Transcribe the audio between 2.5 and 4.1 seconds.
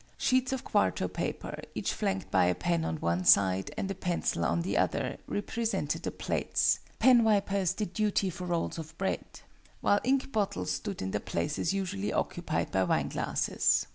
pen on one side and a